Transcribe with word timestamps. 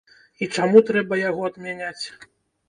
І 0.45 0.47
чаму 0.55 0.81
трэба 0.87 1.19
яго 1.29 1.45
адмяняць? 1.51 2.05